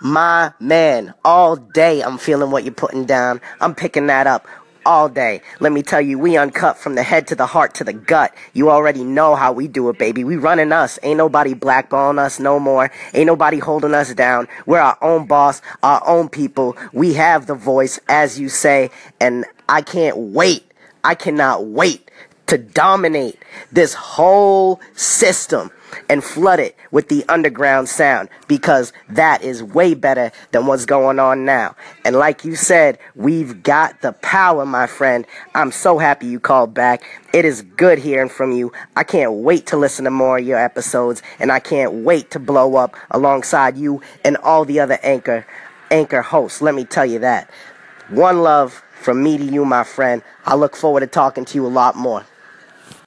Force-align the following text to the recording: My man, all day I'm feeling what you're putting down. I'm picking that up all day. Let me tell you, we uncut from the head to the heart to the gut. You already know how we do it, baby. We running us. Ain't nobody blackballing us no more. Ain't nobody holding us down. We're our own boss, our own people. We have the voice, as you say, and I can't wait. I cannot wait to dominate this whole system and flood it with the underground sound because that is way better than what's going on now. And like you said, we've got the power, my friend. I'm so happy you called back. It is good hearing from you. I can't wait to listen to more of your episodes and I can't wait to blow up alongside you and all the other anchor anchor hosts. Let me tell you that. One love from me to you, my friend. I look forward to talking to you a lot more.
My 0.00 0.52
man, 0.60 1.14
all 1.24 1.56
day 1.56 2.02
I'm 2.02 2.18
feeling 2.18 2.50
what 2.50 2.64
you're 2.64 2.74
putting 2.74 3.06
down. 3.06 3.40
I'm 3.60 3.74
picking 3.74 4.08
that 4.08 4.26
up 4.26 4.46
all 4.84 5.08
day. 5.08 5.40
Let 5.58 5.72
me 5.72 5.82
tell 5.82 6.02
you, 6.02 6.18
we 6.18 6.36
uncut 6.36 6.76
from 6.76 6.96
the 6.96 7.02
head 7.02 7.26
to 7.28 7.34
the 7.34 7.46
heart 7.46 7.74
to 7.76 7.84
the 7.84 7.94
gut. 7.94 8.34
You 8.52 8.70
already 8.70 9.04
know 9.04 9.34
how 9.34 9.52
we 9.52 9.68
do 9.68 9.88
it, 9.88 9.98
baby. 9.98 10.22
We 10.22 10.36
running 10.36 10.70
us. 10.70 10.98
Ain't 11.02 11.16
nobody 11.16 11.54
blackballing 11.54 12.18
us 12.18 12.38
no 12.38 12.60
more. 12.60 12.90
Ain't 13.14 13.26
nobody 13.26 13.58
holding 13.58 13.94
us 13.94 14.12
down. 14.14 14.48
We're 14.66 14.80
our 14.80 14.98
own 15.00 15.26
boss, 15.26 15.62
our 15.82 16.06
own 16.06 16.28
people. 16.28 16.76
We 16.92 17.14
have 17.14 17.46
the 17.46 17.54
voice, 17.54 17.98
as 18.08 18.38
you 18.38 18.50
say, 18.50 18.90
and 19.18 19.46
I 19.68 19.80
can't 19.80 20.16
wait. 20.16 20.70
I 21.04 21.14
cannot 21.14 21.64
wait 21.66 22.10
to 22.46 22.58
dominate 22.58 23.38
this 23.72 23.94
whole 23.94 24.80
system 24.94 25.70
and 26.08 26.22
flood 26.22 26.60
it 26.60 26.76
with 26.90 27.08
the 27.08 27.24
underground 27.28 27.88
sound 27.88 28.28
because 28.48 28.92
that 29.08 29.42
is 29.42 29.62
way 29.62 29.94
better 29.94 30.30
than 30.52 30.66
what's 30.66 30.84
going 30.84 31.18
on 31.18 31.44
now. 31.44 31.74
And 32.04 32.16
like 32.16 32.44
you 32.44 32.54
said, 32.54 32.98
we've 33.14 33.62
got 33.62 34.00
the 34.02 34.12
power, 34.12 34.66
my 34.66 34.86
friend. 34.86 35.26
I'm 35.54 35.72
so 35.72 35.98
happy 35.98 36.26
you 36.26 36.40
called 36.40 36.74
back. 36.74 37.04
It 37.32 37.44
is 37.44 37.62
good 37.62 37.98
hearing 37.98 38.28
from 38.28 38.52
you. 38.52 38.72
I 38.96 39.04
can't 39.04 39.32
wait 39.32 39.66
to 39.68 39.76
listen 39.76 40.04
to 40.04 40.10
more 40.10 40.38
of 40.38 40.46
your 40.46 40.58
episodes 40.58 41.22
and 41.38 41.50
I 41.50 41.60
can't 41.60 41.92
wait 42.04 42.30
to 42.32 42.38
blow 42.38 42.76
up 42.76 42.96
alongside 43.10 43.76
you 43.76 44.02
and 44.24 44.36
all 44.38 44.64
the 44.64 44.80
other 44.80 44.98
anchor 45.02 45.46
anchor 45.90 46.22
hosts. 46.22 46.60
Let 46.60 46.74
me 46.74 46.84
tell 46.84 47.06
you 47.06 47.20
that. 47.20 47.48
One 48.08 48.42
love 48.42 48.82
from 48.94 49.22
me 49.22 49.38
to 49.38 49.44
you, 49.44 49.64
my 49.64 49.84
friend. 49.84 50.22
I 50.44 50.54
look 50.56 50.76
forward 50.76 51.00
to 51.00 51.06
talking 51.06 51.44
to 51.44 51.54
you 51.54 51.66
a 51.66 51.68
lot 51.68 51.96
more. 51.96 52.24